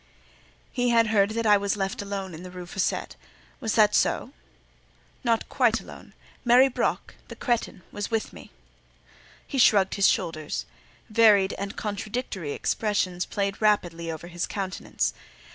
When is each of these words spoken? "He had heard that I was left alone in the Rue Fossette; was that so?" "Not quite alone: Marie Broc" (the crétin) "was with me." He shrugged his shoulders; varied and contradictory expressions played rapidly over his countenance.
"He 0.71 0.89
had 0.89 1.05
heard 1.13 1.29
that 1.37 1.45
I 1.45 1.57
was 1.57 1.77
left 1.77 2.01
alone 2.01 2.33
in 2.33 2.41
the 2.41 2.49
Rue 2.49 2.65
Fossette; 2.65 3.15
was 3.59 3.75
that 3.75 3.93
so?" 3.93 4.33
"Not 5.23 5.47
quite 5.47 5.79
alone: 5.79 6.15
Marie 6.43 6.69
Broc" 6.69 7.13
(the 7.27 7.35
crétin) 7.35 7.83
"was 7.91 8.09
with 8.09 8.33
me." 8.33 8.49
He 9.45 9.59
shrugged 9.59 9.93
his 9.93 10.07
shoulders; 10.07 10.65
varied 11.07 11.53
and 11.59 11.75
contradictory 11.75 12.53
expressions 12.53 13.27
played 13.27 13.61
rapidly 13.61 14.11
over 14.11 14.25
his 14.27 14.47
countenance. 14.47 15.13